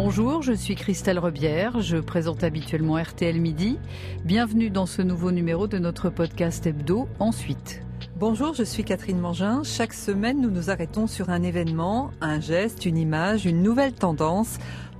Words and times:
Bonjour, 0.00 0.42
je 0.42 0.52
suis 0.52 0.76
Christelle 0.76 1.18
Rebière, 1.18 1.80
je 1.80 1.96
présente 1.96 2.44
habituellement 2.44 3.02
RTL 3.02 3.40
Midi. 3.40 3.80
Bienvenue 4.24 4.70
dans 4.70 4.86
ce 4.86 5.02
nouveau 5.02 5.32
numéro 5.32 5.66
de 5.66 5.78
notre 5.78 6.08
podcast 6.08 6.64
hebdo 6.68 7.08
Ensuite. 7.18 7.82
Bonjour, 8.14 8.54
je 8.54 8.62
suis 8.62 8.84
Catherine 8.84 9.18
Mangin. 9.18 9.62
Chaque 9.64 9.92
semaine, 9.92 10.40
nous 10.40 10.52
nous 10.52 10.70
arrêtons 10.70 11.08
sur 11.08 11.30
un 11.30 11.42
événement, 11.42 12.12
un 12.20 12.38
geste, 12.38 12.86
une 12.86 12.96
image, 12.96 13.44
une 13.44 13.60
nouvelle 13.60 13.92
tendance 13.92 14.58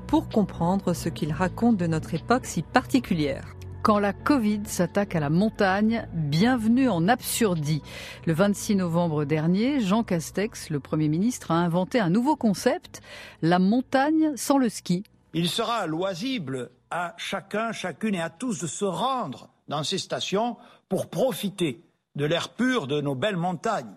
pour 0.08 0.28
comprendre 0.28 0.92
ce 0.94 1.08
qu'il 1.08 1.32
raconte 1.32 1.76
de 1.76 1.86
notre 1.86 2.14
époque 2.14 2.44
si 2.44 2.62
particulière. 2.62 3.54
Quand 3.88 4.00
la 4.00 4.12
Covid 4.12 4.66
s'attaque 4.66 5.16
à 5.16 5.20
la 5.20 5.30
montagne, 5.30 6.06
bienvenue 6.12 6.90
en 6.90 7.08
Absurdie. 7.08 7.80
Le 8.26 8.34
26 8.34 8.76
novembre 8.76 9.24
dernier, 9.24 9.80
Jean 9.80 10.04
Castex, 10.04 10.68
le 10.68 10.78
Premier 10.78 11.08
ministre, 11.08 11.52
a 11.52 11.54
inventé 11.54 11.98
un 11.98 12.10
nouveau 12.10 12.36
concept, 12.36 13.00
la 13.40 13.58
montagne 13.58 14.36
sans 14.36 14.58
le 14.58 14.68
ski. 14.68 15.04
Il 15.32 15.48
sera 15.48 15.86
loisible 15.86 16.70
à 16.90 17.14
chacun, 17.16 17.72
chacune 17.72 18.14
et 18.14 18.20
à 18.20 18.28
tous 18.28 18.60
de 18.60 18.66
se 18.66 18.84
rendre 18.84 19.48
dans 19.68 19.82
ces 19.84 19.96
stations 19.96 20.58
pour 20.90 21.08
profiter 21.08 21.82
de 22.14 22.26
l'air 22.26 22.50
pur 22.50 22.88
de 22.88 23.00
nos 23.00 23.14
belles 23.14 23.38
montagnes. 23.38 23.96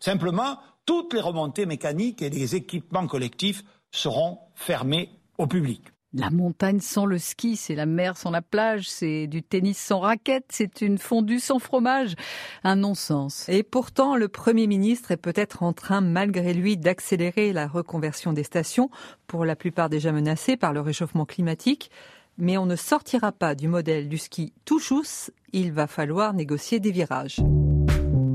Simplement, 0.00 0.58
toutes 0.84 1.14
les 1.14 1.20
remontées 1.20 1.66
mécaniques 1.66 2.22
et 2.22 2.30
les 2.30 2.56
équipements 2.56 3.06
collectifs 3.06 3.62
seront 3.92 4.40
fermés 4.56 5.10
au 5.38 5.46
public. 5.46 5.92
La 6.14 6.28
montagne 6.28 6.80
sans 6.80 7.06
le 7.06 7.16
ski, 7.16 7.56
c'est 7.56 7.74
la 7.74 7.86
mer 7.86 8.18
sans 8.18 8.30
la 8.30 8.42
plage, 8.42 8.90
c'est 8.90 9.26
du 9.26 9.42
tennis 9.42 9.78
sans 9.78 10.00
raquette, 10.00 10.44
c'est 10.50 10.82
une 10.82 10.98
fondue 10.98 11.40
sans 11.40 11.58
fromage. 11.58 12.16
Un 12.64 12.76
non-sens. 12.76 13.48
Et 13.48 13.62
pourtant, 13.62 14.14
le 14.16 14.28
Premier 14.28 14.66
ministre 14.66 15.10
est 15.10 15.16
peut-être 15.16 15.62
en 15.62 15.72
train, 15.72 16.02
malgré 16.02 16.52
lui, 16.52 16.76
d'accélérer 16.76 17.54
la 17.54 17.66
reconversion 17.66 18.34
des 18.34 18.44
stations, 18.44 18.90
pour 19.26 19.46
la 19.46 19.56
plupart 19.56 19.88
déjà 19.88 20.12
menacées 20.12 20.58
par 20.58 20.74
le 20.74 20.82
réchauffement 20.82 21.24
climatique. 21.24 21.90
Mais 22.36 22.58
on 22.58 22.66
ne 22.66 22.76
sortira 22.76 23.32
pas 23.32 23.54
du 23.54 23.68
modèle 23.68 24.10
du 24.10 24.18
ski 24.18 24.52
tout 24.66 24.80
chousse, 24.80 25.30
il 25.54 25.72
va 25.72 25.86
falloir 25.86 26.34
négocier 26.34 26.78
des 26.78 26.92
virages. 26.92 27.40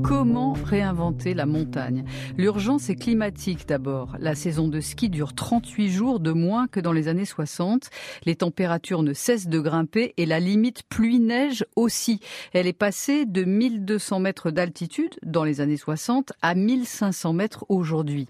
Comment 0.08 0.54
réinventer 0.54 1.34
la 1.34 1.44
montagne? 1.44 2.02
L'urgence 2.38 2.88
est 2.88 2.94
climatique 2.94 3.68
d'abord. 3.68 4.16
La 4.18 4.34
saison 4.34 4.66
de 4.66 4.80
ski 4.80 5.10
dure 5.10 5.34
38 5.34 5.90
jours 5.90 6.18
de 6.18 6.32
moins 6.32 6.66
que 6.66 6.80
dans 6.80 6.92
les 6.92 7.08
années 7.08 7.26
60. 7.26 7.90
Les 8.24 8.36
températures 8.36 9.02
ne 9.02 9.12
cessent 9.12 9.48
de 9.48 9.60
grimper 9.60 10.14
et 10.16 10.24
la 10.24 10.40
limite 10.40 10.82
pluie-neige 10.88 11.66
aussi. 11.76 12.20
Elle 12.54 12.66
est 12.66 12.72
passée 12.72 13.26
de 13.26 13.44
1200 13.44 14.20
mètres 14.20 14.50
d'altitude 14.50 15.14
dans 15.22 15.44
les 15.44 15.60
années 15.60 15.76
60 15.76 16.32
à 16.40 16.54
1500 16.54 17.34
mètres 17.34 17.66
aujourd'hui. 17.68 18.28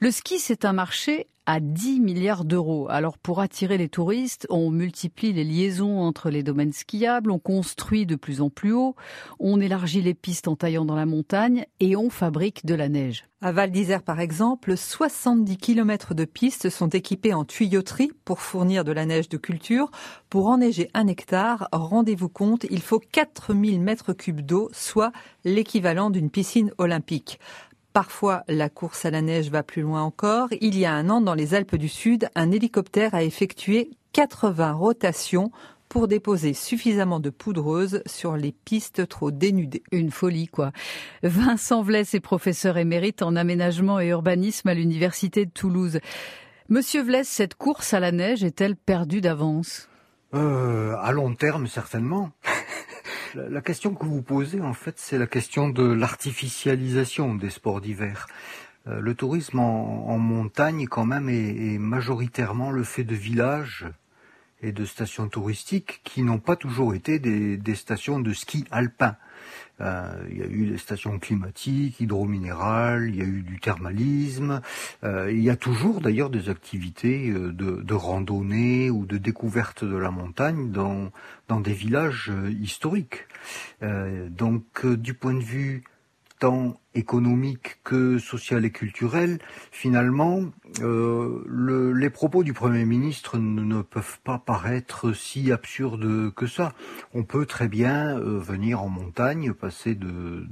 Le 0.00 0.12
ski, 0.12 0.38
c'est 0.38 0.64
un 0.64 0.72
marché 0.72 1.26
à 1.46 1.60
10 1.60 2.00
milliards 2.00 2.44
d'euros. 2.44 2.86
Alors 2.88 3.18
pour 3.18 3.40
attirer 3.40 3.78
les 3.78 3.88
touristes, 3.88 4.46
on 4.50 4.70
multiplie 4.70 5.32
les 5.32 5.44
liaisons 5.44 6.00
entre 6.00 6.30
les 6.30 6.42
domaines 6.42 6.72
skiables, 6.72 7.30
on 7.30 7.38
construit 7.38 8.06
de 8.06 8.16
plus 8.16 8.40
en 8.40 8.50
plus 8.50 8.72
haut, 8.72 8.94
on 9.38 9.60
élargit 9.60 10.02
les 10.02 10.14
pistes 10.14 10.48
en 10.48 10.56
taillant 10.56 10.84
dans 10.84 10.96
la 10.96 11.06
montagne 11.06 11.66
et 11.80 11.96
on 11.96 12.10
fabrique 12.10 12.64
de 12.64 12.74
la 12.74 12.88
neige. 12.88 13.24
À 13.44 13.50
Val 13.50 13.72
d'Isère, 13.72 14.04
par 14.04 14.20
exemple, 14.20 14.76
70 14.76 15.56
km 15.56 16.14
de 16.14 16.24
pistes 16.24 16.70
sont 16.70 16.88
équipées 16.90 17.34
en 17.34 17.44
tuyauterie 17.44 18.12
pour 18.24 18.40
fournir 18.40 18.84
de 18.84 18.92
la 18.92 19.04
neige 19.04 19.28
de 19.28 19.36
culture. 19.36 19.90
Pour 20.30 20.48
enneiger 20.48 20.90
un 20.94 21.08
hectare, 21.08 21.68
rendez-vous 21.72 22.28
compte, 22.28 22.66
il 22.70 22.80
faut 22.80 23.00
4000 23.00 23.80
mètres 23.80 24.12
cubes 24.12 24.42
d'eau, 24.42 24.70
soit 24.72 25.10
l'équivalent 25.44 26.10
d'une 26.10 26.30
piscine 26.30 26.70
olympique. 26.78 27.40
Parfois, 27.92 28.42
la 28.48 28.68
course 28.68 29.04
à 29.04 29.10
la 29.10 29.20
neige 29.20 29.50
va 29.50 29.62
plus 29.62 29.82
loin 29.82 30.02
encore. 30.02 30.48
Il 30.60 30.78
y 30.78 30.86
a 30.86 30.92
un 30.92 31.10
an, 31.10 31.20
dans 31.20 31.34
les 31.34 31.54
Alpes 31.54 31.76
du 31.76 31.88
Sud, 31.88 32.28
un 32.34 32.50
hélicoptère 32.50 33.14
a 33.14 33.22
effectué 33.22 33.90
80 34.12 34.72
rotations 34.72 35.50
pour 35.90 36.08
déposer 36.08 36.54
suffisamment 36.54 37.20
de 37.20 37.28
poudreuse 37.28 38.02
sur 38.06 38.38
les 38.38 38.52
pistes 38.52 39.06
trop 39.08 39.30
dénudées. 39.30 39.82
Une 39.92 40.10
folie, 40.10 40.48
quoi. 40.48 40.72
Vincent 41.22 41.82
Vlès 41.82 42.14
est 42.14 42.20
professeur 42.20 42.78
émérite 42.78 43.20
en 43.20 43.36
aménagement 43.36 44.00
et 44.00 44.08
urbanisme 44.08 44.68
à 44.68 44.74
l'Université 44.74 45.44
de 45.44 45.50
Toulouse. 45.50 46.00
Monsieur 46.70 47.02
Vlès, 47.02 47.28
cette 47.28 47.56
course 47.56 47.92
à 47.92 48.00
la 48.00 48.10
neige 48.10 48.42
est-elle 48.42 48.74
perdue 48.76 49.20
d'avance? 49.20 49.90
Euh, 50.32 50.94
À 51.02 51.12
long 51.12 51.34
terme, 51.34 51.66
certainement. 51.66 52.30
La 53.34 53.62
question 53.62 53.94
que 53.94 54.04
vous 54.04 54.20
posez, 54.22 54.60
en 54.60 54.74
fait, 54.74 54.94
c'est 54.98 55.16
la 55.16 55.26
question 55.26 55.70
de 55.70 55.82
l'artificialisation 55.82 57.34
des 57.34 57.50
sports 57.50 57.80
d'hiver. 57.80 58.26
Euh, 58.88 59.00
le 59.00 59.14
tourisme 59.14 59.58
en, 59.58 60.18
montagne, 60.18 60.86
quand 60.86 61.06
même, 61.06 61.28
est, 61.28 61.78
majoritairement 61.78 62.70
le 62.70 62.84
fait 62.84 63.04
de 63.04 63.14
villages 63.14 63.86
et 64.62 64.72
de 64.72 64.84
stations 64.84 65.28
touristiques 65.28 66.00
qui 66.04 66.22
n'ont 66.22 66.38
pas 66.38 66.56
toujours 66.56 66.94
été 66.94 67.18
des 67.18 67.74
stations 67.74 68.20
de 68.20 68.32
ski 68.32 68.64
alpin. 68.70 69.16
Euh, 69.80 70.12
il 70.30 70.38
y 70.38 70.42
a 70.42 70.46
eu 70.46 70.66
des 70.66 70.78
stations 70.78 71.18
climatiques, 71.18 72.00
hydrominérales, 72.00 73.08
il 73.08 73.16
y 73.16 73.20
a 73.20 73.24
eu 73.24 73.42
du 73.42 73.58
thermalisme. 73.58 74.60
Euh, 75.02 75.30
il 75.32 75.42
y 75.42 75.50
a 75.50 75.56
toujours 75.56 76.00
d'ailleurs 76.00 76.30
des 76.30 76.48
activités 76.48 77.30
euh, 77.30 77.52
de, 77.52 77.94
randonnée 77.94 78.90
ou 78.90 79.06
de 79.06 79.18
découverte 79.18 79.84
de 79.84 79.96
la 79.96 80.10
montagne 80.10 80.70
dans, 80.70 81.10
dans 81.48 81.60
des 81.60 81.72
villages 81.72 82.32
historiques. 82.60 83.26
donc 83.82 84.86
du 84.86 85.14
point 85.14 85.34
de 85.34 85.42
vue 85.42 85.84
tant 86.42 86.74
économique 86.96 87.78
que 87.84 88.18
social 88.18 88.64
et 88.64 88.72
culturel, 88.72 89.38
finalement, 89.70 90.40
euh, 90.80 91.92
les 91.94 92.10
propos 92.10 92.42
du 92.42 92.52
Premier 92.52 92.84
ministre 92.84 93.38
ne 93.38 93.80
peuvent 93.80 94.18
pas 94.24 94.40
paraître 94.40 95.12
si 95.12 95.52
absurdes 95.52 96.34
que 96.34 96.48
ça. 96.48 96.72
On 97.14 97.22
peut 97.22 97.46
très 97.46 97.68
bien 97.68 98.18
euh, 98.18 98.40
venir 98.40 98.82
en 98.82 98.88
montagne, 98.88 99.52
passer 99.52 99.94
de, 99.94 100.48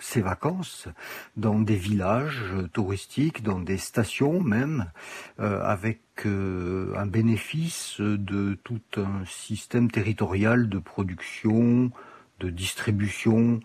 ses 0.00 0.20
vacances 0.20 0.88
dans 1.36 1.60
des 1.60 1.76
villages 1.76 2.52
touristiques, 2.72 3.44
dans 3.44 3.60
des 3.60 3.78
stations 3.78 4.42
même, 4.42 4.90
euh, 5.38 5.62
avec 5.62 6.00
un 6.26 7.06
bénéfice 7.06 8.00
de 8.00 8.58
tout 8.64 8.82
un 8.96 9.24
système 9.26 9.92
territorial 9.92 10.68
de 10.68 10.78
production, 10.80 11.92
de 12.40 12.50
distribution, 12.50 13.60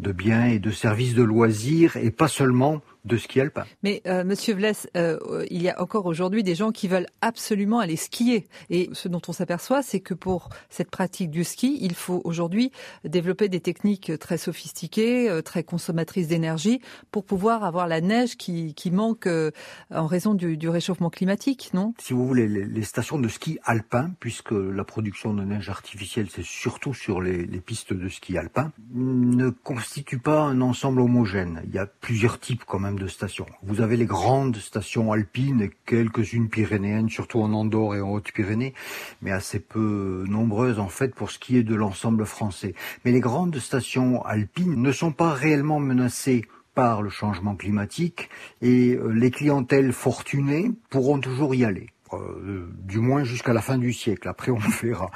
de 0.00 0.12
biens 0.12 0.46
et 0.46 0.58
de 0.58 0.70
services 0.70 1.14
de 1.14 1.22
loisirs 1.22 1.96
et 1.96 2.10
pas 2.10 2.28
seulement 2.28 2.80
de 3.04 3.16
ski 3.16 3.40
alpin. 3.40 3.64
Mais 3.82 4.02
euh, 4.06 4.24
Monsieur 4.24 4.54
Vless, 4.54 4.88
euh, 4.96 5.44
il 5.50 5.62
y 5.62 5.68
a 5.68 5.80
encore 5.80 6.06
aujourd'hui 6.06 6.42
des 6.42 6.54
gens 6.54 6.70
qui 6.70 6.88
veulent 6.88 7.06
absolument 7.20 7.80
aller 7.80 7.96
skier. 7.96 8.46
Et 8.68 8.90
ce 8.92 9.08
dont 9.08 9.22
on 9.28 9.32
s'aperçoit, 9.32 9.82
c'est 9.82 10.00
que 10.00 10.14
pour 10.14 10.50
cette 10.68 10.90
pratique 10.90 11.30
du 11.30 11.44
ski, 11.44 11.78
il 11.80 11.94
faut 11.94 12.20
aujourd'hui 12.24 12.72
développer 13.04 13.48
des 13.48 13.60
techniques 13.60 14.12
très 14.18 14.38
sophistiquées, 14.38 15.30
euh, 15.30 15.42
très 15.42 15.64
consommatrices 15.64 16.28
d'énergie, 16.28 16.80
pour 17.10 17.24
pouvoir 17.24 17.64
avoir 17.64 17.86
la 17.86 18.00
neige 18.00 18.36
qui, 18.36 18.74
qui 18.74 18.90
manque 18.90 19.26
euh, 19.26 19.50
en 19.90 20.06
raison 20.06 20.34
du, 20.34 20.56
du, 20.56 20.68
réchauffement 20.68 21.10
climatique, 21.10 21.70
non? 21.74 21.94
Si 21.98 22.12
vous 22.12 22.26
voulez, 22.26 22.48
les, 22.48 22.64
les, 22.64 22.82
stations 22.82 23.18
de 23.18 23.28
ski 23.28 23.58
alpin, 23.64 24.10
puisque 24.20 24.52
la 24.52 24.84
production 24.84 25.34
de 25.34 25.42
neige 25.44 25.68
artificielle, 25.68 26.28
c'est 26.30 26.44
surtout 26.44 26.94
sur 26.94 27.20
les, 27.20 27.46
les 27.46 27.60
pistes 27.60 27.92
de 27.92 28.08
ski 28.08 28.38
alpin, 28.38 28.72
ne 28.92 29.50
constituent 29.50 30.18
pas 30.18 30.40
un 30.40 30.60
ensemble 30.60 31.00
homogène. 31.00 31.62
Il 31.66 31.74
y 31.74 31.78
a 31.78 31.86
plusieurs 31.86 32.38
types 32.38 32.64
quand 32.66 32.78
même 32.78 32.89
Vous 33.62 33.80
avez 33.80 33.96
les 33.96 34.06
grandes 34.06 34.56
stations 34.56 35.12
alpines 35.12 35.70
quelques-unes 35.86 36.48
pyrénéennes, 36.48 37.08
surtout 37.08 37.40
en 37.40 37.52
Andorre 37.52 37.96
et 37.96 38.00
en 38.00 38.10
Haute-Pyrénées, 38.10 38.74
mais 39.22 39.30
assez 39.30 39.60
peu 39.60 40.24
nombreuses 40.28 40.78
en 40.78 40.88
fait 40.88 41.14
pour 41.14 41.30
ce 41.30 41.38
qui 41.38 41.56
est 41.56 41.62
de 41.62 41.74
l'ensemble 41.74 42.26
français. 42.26 42.74
Mais 43.04 43.12
les 43.12 43.20
grandes 43.20 43.58
stations 43.58 44.24
alpines 44.24 44.80
ne 44.80 44.92
sont 44.92 45.12
pas 45.12 45.32
réellement 45.32 45.80
menacées 45.80 46.44
par 46.74 47.02
le 47.02 47.10
changement 47.10 47.56
climatique 47.56 48.30
et 48.62 48.94
euh, 48.94 49.08
les 49.08 49.30
clientèles 49.30 49.92
fortunées 49.92 50.70
pourront 50.88 51.18
toujours 51.18 51.54
y 51.54 51.64
aller. 51.64 51.88
Euh, 52.12 52.66
du 52.82 52.98
moins 52.98 53.24
jusqu'à 53.24 53.52
la 53.52 53.60
fin 53.60 53.78
du 53.78 53.92
siècle. 53.92 54.28
Après, 54.28 54.50
on 54.50 54.58
verra. 54.82 55.10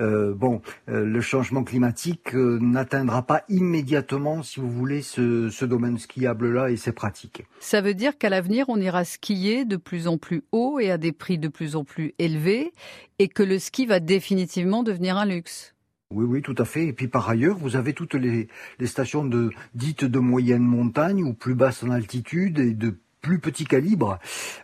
euh, 0.00 0.34
bon, 0.34 0.60
euh, 0.88 1.04
le 1.04 1.20
changement 1.20 1.64
climatique 1.64 2.34
n'atteindra 2.34 3.22
pas 3.22 3.44
immédiatement, 3.48 4.42
si 4.42 4.60
vous 4.60 4.70
voulez, 4.70 5.02
ce, 5.02 5.48
ce 5.48 5.64
domaine 5.64 5.98
skiable-là 5.98 6.70
et 6.70 6.76
ses 6.76 6.92
pratiques. 6.92 7.44
Ça 7.60 7.80
veut 7.80 7.94
dire 7.94 8.18
qu'à 8.18 8.28
l'avenir, 8.28 8.66
on 8.68 8.76
ira 8.76 9.04
skier 9.04 9.64
de 9.64 9.76
plus 9.76 10.06
en 10.06 10.18
plus 10.18 10.42
haut 10.52 10.78
et 10.80 10.90
à 10.90 10.98
des 10.98 11.12
prix 11.12 11.38
de 11.38 11.48
plus 11.48 11.76
en 11.76 11.84
plus 11.84 12.14
élevés, 12.18 12.72
et 13.18 13.28
que 13.28 13.42
le 13.42 13.58
ski 13.58 13.86
va 13.86 14.00
définitivement 14.00 14.82
devenir 14.82 15.16
un 15.16 15.26
luxe. 15.26 15.74
Oui, 16.12 16.26
oui, 16.28 16.42
tout 16.42 16.54
à 16.58 16.66
fait. 16.66 16.86
Et 16.86 16.92
puis 16.92 17.08
par 17.08 17.28
ailleurs, 17.30 17.56
vous 17.56 17.76
avez 17.76 17.94
toutes 17.94 18.14
les, 18.14 18.48
les 18.78 18.86
stations 18.86 19.24
de 19.24 19.50
dites 19.74 20.04
de 20.04 20.18
moyenne 20.18 20.62
montagne 20.62 21.24
ou 21.24 21.32
plus 21.32 21.54
basse 21.54 21.82
en 21.82 21.90
altitude 21.90 22.58
et 22.58 22.74
de 22.74 22.98
plus 23.22 23.38
petit 23.38 23.64
calibre, 23.64 24.18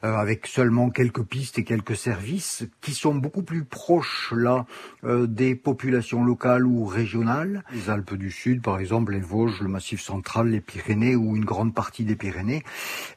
euh, 0.05 0.17
avec 0.17 0.47
seulement 0.49 0.91
quelques 0.91 1.23
pistes 1.23 1.59
et 1.59 1.65
quelques 1.65 1.97
services, 1.97 2.67
qui 2.81 2.93
sont 2.93 3.15
beaucoup 3.15 3.45
plus 3.45 3.65
proches 3.65 4.35
là 4.37 4.67
euh, 5.05 5.27
des 5.29 5.55
populations 5.55 6.25
locales 6.25 6.67
ou 6.67 6.85
régionales. 6.85 7.63
Les 7.73 7.89
Alpes 7.89 8.15
du 8.15 8.33
Sud, 8.33 8.61
par 8.61 8.81
exemple, 8.81 9.13
les 9.13 9.21
Vosges, 9.21 9.63
le 9.63 9.69
Massif 9.69 10.01
central, 10.01 10.49
les 10.49 10.61
Pyrénées 10.61 11.15
ou 11.15 11.37
une 11.37 11.45
grande 11.45 11.73
partie 11.73 12.05
des 12.05 12.17
Pyrénées, 12.17 12.65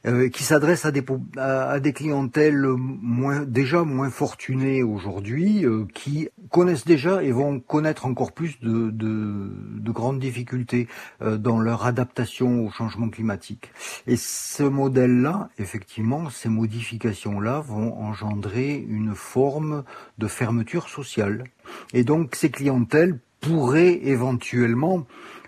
euh, 0.06 0.28
qui 0.28 0.44
s'adressent 0.44 0.86
à 0.86 0.92
des, 0.92 1.04
à, 1.36 1.80
des 1.80 1.92
clientèles 1.92 2.64
moins, 2.76 3.42
déjà 3.42 3.82
moins 3.82 4.10
fortunées 4.10 4.84
aujourd'hui, 4.84 5.66
qui 5.92 6.28
connaissent 6.50 6.84
déjà 6.84 7.22
et 7.24 7.32
vont 7.32 7.58
connaître 7.58 8.06
encore 8.06 8.30
plus 8.30 8.60
de, 8.60 8.90
de, 8.90 9.50
de 9.80 9.90
grandes 9.90 10.20
difficultés 10.20 10.86
dans 11.20 11.58
leur 11.58 11.84
adaptation 11.84 12.64
au 12.64 12.70
changement 12.70 13.08
climatique. 13.08 13.72
Et 14.06 14.16
ce 14.16 14.62
modèle-là 14.62 15.31
effectivement, 15.58 16.30
ces 16.30 16.48
modifications-là 16.48 17.60
vont 17.60 18.00
engendrer 18.00 18.74
une 18.88 19.14
forme 19.14 19.84
de 20.18 20.26
fermeture 20.26 20.88
sociale. 20.88 21.44
Et 21.92 22.04
donc, 22.04 22.34
ces 22.34 22.50
clientèles 22.50 23.18
pourraient 23.40 24.00
éventuellement 24.04 25.06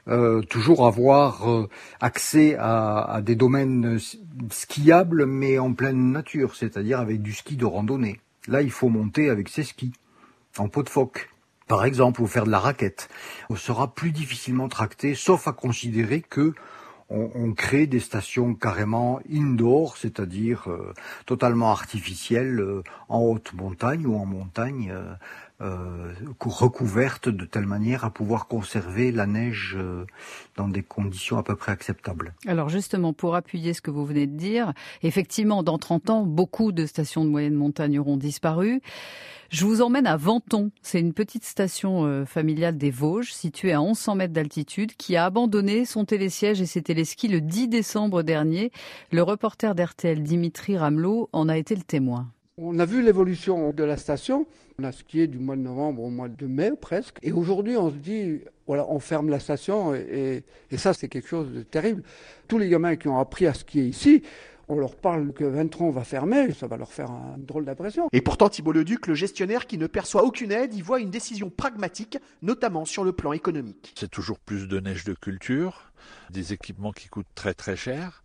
euh, 0.09 0.43
toujours 0.43 0.87
avoir 0.87 1.51
euh, 1.51 1.69
accès 2.01 2.57
à, 2.59 3.21
des 3.23 3.37
domaines 3.37 3.99
skiables, 4.51 5.25
mais 5.25 5.59
en 5.59 5.73
pleine 5.73 6.13
nature, 6.13 6.57
c'est-à-dire 6.57 7.01
avec 7.01 7.23
du 7.23 7.33
ski 7.33 7.57
de 7.57 7.65
randonnée. 7.65 8.21
Là, 8.47 8.61
il 8.61 8.71
faut 8.71 8.91
monter 8.91 9.31
avec 9.31 9.49
ses 9.49 9.63
skis, 9.63 9.93
en 10.59 10.69
peau 10.69 10.83
de 10.83 10.91
phoque, 10.91 11.31
par 11.69 11.87
exemple, 11.87 12.21
ou 12.21 12.27
faire 12.27 12.45
de 12.45 12.51
la 12.51 12.59
raquette. 12.59 13.09
On 13.49 13.57
sera 13.57 13.95
plus 13.95 14.11
difficilement 14.11 14.69
tracté, 14.69 15.15
sauf 15.15 15.49
à 15.49 15.53
considérer 15.53 16.21
que 16.21 16.53
on, 17.15 17.53
crée 17.53 17.87
des 17.87 18.01
stations 18.01 18.55
carrément 18.55 19.21
indoor, 19.31 19.97
c'est-à-dire 19.97 20.69
euh, 20.69 20.93
totalement 21.27 21.71
artificielles 21.71 22.61
euh, 22.61 22.83
en 23.09 23.21
haute 23.21 23.53
montagne 23.55 24.07
ou 24.07 24.17
en 24.17 24.27
montagne, 24.27 24.93
euh, 25.61 26.13
recouvertes 26.41 27.29
de 27.29 27.45
telle 27.45 27.67
manière 27.67 28.05
à 28.05 28.11
pouvoir 28.11 28.47
conserver 28.47 29.13
la 29.13 29.27
neige 29.27 29.77
dans 30.57 30.69
des 30.69 30.83
conditions 30.83 31.39
à 31.39 31.43
peu 31.43 31.57
près 31.57 31.73
acceptables. 31.73 32.35
Alors 32.47 32.69
justement, 32.69 33.13
pour 33.13 33.35
appuyer 33.35 33.73
ce 33.73 33.81
que 33.81 33.91
vous 33.91 34.05
venez 34.05 34.27
de 34.27 34.37
dire, 34.37 34.73
effectivement, 35.03 35.63
dans 35.63 35.79
30 35.79 36.11
ans, 36.11 36.23
beaucoup 36.25 36.73
de 36.73 36.87
stations 36.87 37.25
de 37.25 37.31
moyenne 37.31 37.55
montagne 37.55 37.99
auront 37.99 38.17
disparu. 38.17 38.83
Je 39.55 39.65
vous 39.67 39.83
emmène 39.83 40.09
à 40.09 40.17
Venton. 40.17 40.73
C'est 40.83 40.99
une 40.99 41.13
petite 41.13 41.45
station 41.45 42.07
euh, 42.07 42.25
familiale 42.25 42.77
des 42.77 42.91
Vosges, 42.91 43.33
située 43.33 43.73
à 43.73 43.81
1100 43.81 44.17
mètres 44.17 44.33
d'altitude, 44.33 44.97
qui 44.97 45.15
a 45.15 45.27
abandonné 45.27 45.85
son 45.85 46.05
télésiège 46.05 46.61
et 46.61 46.67
ses 46.67 46.83
téléskis 46.83 47.29
le 47.29 47.41
10 47.41 47.69
décembre 47.69 48.23
dernier. 48.23 48.73
Le 49.13 49.23
reporter 49.23 49.77
d'RTL 49.77 50.25
Dimitri 50.25 50.77
Ramelot 50.77 51.29
en 51.33 51.49
a 51.49 51.57
été 51.57 51.77
le 51.77 51.83
témoin. 51.83 52.34
On 52.57 52.79
a 52.79 52.85
vu 52.85 53.03
l'évolution 53.03 53.73
de 53.73 53.83
la 53.83 53.97
station. 53.97 54.47
On 54.79 54.85
a 54.85 54.93
skié 54.93 55.27
du 55.27 55.41
mois 55.41 55.57
de 55.57 55.63
novembre 55.63 56.03
au 56.03 56.11
mois 56.11 56.29
de 56.29 56.47
mai 56.47 56.71
presque. 56.81 57.19
Et 57.23 57.33
aujourd'hui, 57.33 57.77
on 57.77 57.91
se 57.91 57.97
dit, 57.97 58.43
voilà, 58.69 58.87
on 58.89 59.01
ferme 59.01 59.29
la 59.29 59.41
station. 59.41 59.93
Et, 59.93 60.45
et 60.71 60.79
ça, 60.79 60.95
c'est 60.95 61.09
quelque 61.09 61.27
chose 61.29 61.53
de 61.53 61.63
terrible. 61.63 62.05
Tous 62.47 62.59
les 62.59 62.69
gamins 62.69 62.95
qui 62.95 63.09
ont 63.09 63.19
appris 63.19 63.49
à 63.49 63.55
skier 63.55 63.85
ici, 63.85 64.23
on 64.69 64.77
leur 64.77 64.95
parle 64.95 65.33
que 65.33 65.43
Ventron 65.43 65.91
va 65.91 66.05
fermer, 66.05 66.53
ça 66.53 66.69
va 66.69 66.77
leur 66.77 66.93
faire 66.93 67.11
un 67.11 67.35
drôle 67.39 67.65
d'impression. 67.65 68.09
Et 68.13 68.21
pourtant, 68.21 68.49
Thibault 68.49 68.73
Leduc, 68.73 69.09
le 69.09 69.15
gestionnaire 69.15 69.67
qui 69.67 69.77
ne 69.77 69.89
perçoit 69.89 70.23
aucune 70.23 70.53
aide, 70.53 70.75
y 70.75 70.81
voit 70.81 71.01
une 71.01 71.11
décision 71.11 71.51
pragmatique, 71.51 72.19
notamment 72.41 72.85
sur 72.85 73.03
le 73.03 73.13
plan 73.13 73.33
économique. 73.33 73.95
C'est 73.99 74.11
toujours 74.11 74.39
plus 74.39 74.69
de 74.69 74.79
neige 74.79 75.03
de 75.03 75.15
culture, 75.15 75.93
des 76.31 76.53
équipements 76.53 76.93
qui 76.93 77.09
coûtent 77.09 77.27
très 77.35 77.53
très 77.53 77.75
cher. 77.77 78.23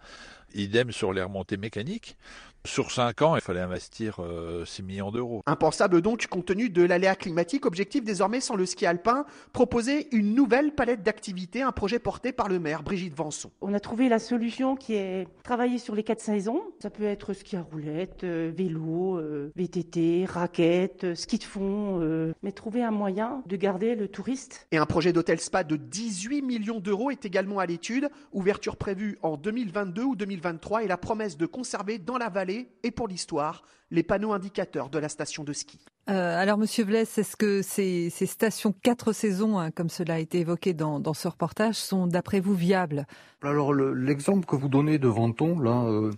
Idem 0.56 0.92
sur 0.92 1.14
les 1.14 1.22
remontées 1.22 1.58
mécaniques. 1.58 2.18
Sur 2.66 2.92
5 2.92 3.22
ans, 3.22 3.36
il 3.36 3.42
fallait 3.42 3.62
investir 3.62 4.16
6 4.16 4.22
euh, 4.22 4.86
millions 4.86 5.12
d'euros. 5.12 5.42
Impensable 5.46 6.02
donc, 6.02 6.28
compte 6.28 6.46
tenu 6.46 6.70
de 6.70 6.84
l'aléa 6.84 7.16
climatique, 7.16 7.66
objectif 7.66 8.04
désormais 8.04 8.42
sans 8.42 8.56
le 8.56 8.66
ski 8.66 8.86
alpin, 8.86 9.26
proposer 9.54 10.14
une 10.14 10.36
nouvelle 10.36 10.76
palette 10.76 11.02
d'activités, 11.02 11.62
un 11.62 11.72
projet 11.72 12.00
porté 12.00 12.34
par 12.34 12.50
le 12.50 12.60
maire 12.60 12.84
Brigitte 12.84 13.16
Vanson. 13.16 13.50
On 13.62 13.74
a 13.74 13.80
trouvé 13.80 14.10
la 14.10 14.20
solution 14.20 14.76
qui 14.76 14.96
est 14.96 15.28
travailler 15.44 15.78
sur 15.78 15.96
les 15.96 16.04
quatre 16.04 16.20
saisons. 16.20 16.62
Ça 16.82 16.90
peut 16.90 17.06
être 17.06 17.34
ski 17.34 17.56
à 17.56 17.62
roulette, 17.62 18.26
euh, 18.26 18.52
vélo, 18.54 19.18
euh, 19.18 19.52
VTT, 19.56 20.26
raquette, 20.26 21.16
ski 21.16 21.38
de 21.38 21.44
fond, 21.44 22.34
mais 22.44 22.52
trouver 22.52 22.84
un 22.84 22.92
moyen 22.92 23.42
de 23.46 23.56
garder 23.56 23.96
le 23.96 24.10
touriste. 24.10 24.68
Et 24.72 24.78
un 24.78 24.86
projet 24.86 25.14
d'hôtel 25.14 25.40
spa 25.40 25.64
de 25.64 25.78
18 25.78 26.42
millions 26.42 26.80
d'euros 26.80 27.10
est 27.10 27.26
également 27.26 27.60
à 27.60 27.66
l'étude, 27.66 28.10
ouverture 28.34 28.76
prévue 28.76 29.18
en 29.22 29.38
2022 29.38 30.04
ou 30.04 30.16
2023 30.18 30.84
et 30.84 30.88
la 30.88 30.98
promesse 30.98 31.38
de 31.38 31.46
conserver 31.46 32.00
dans 32.00 32.18
la 32.18 32.30
vallée 32.30 32.49
et 32.50 32.92
pour 32.92 33.08
l'histoire 33.08 33.64
les 33.92 34.04
panneaux 34.04 34.34
indicateurs 34.34 34.90
de 34.90 35.00
la 35.00 35.10
station 35.10 35.44
de 35.44 35.54
ski. 35.54 35.80
Euh, 36.10 36.42
alors, 36.42 36.58
Monsieur 36.58 36.86
Blesse, 36.86 37.20
est-ce 37.20 37.36
que 37.36 37.62
ces, 37.62 38.10
stations 38.10 38.74
quatre 38.82 39.14
saisons, 39.14 39.60
hein, 39.60 39.70
comme 39.70 39.90
cela 39.90 40.16
a 40.16 40.20
été 40.20 40.40
évoqué 40.40 40.74
dans, 40.74 41.14
ce 41.14 41.28
reportage, 41.28 41.76
sont 41.76 42.08
d'après 42.08 42.40
vous 42.40 42.56
viables? 42.56 43.06
Alors, 43.44 43.74
l'exemple 43.74 44.46
que 44.46 44.56
vous 44.56 44.70
donnez 44.70 44.98
de 44.98 45.08
Venton, 45.08 45.60
là, 45.60 45.84
euh, 45.86 46.12